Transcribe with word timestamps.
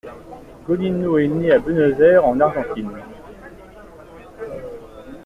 Godino 0.65 1.19
est 1.19 1.27
né 1.27 1.51
à 1.51 1.59
Buenos 1.59 1.99
Aires 1.99 2.25
en 2.25 2.39
Argentine. 2.39 2.89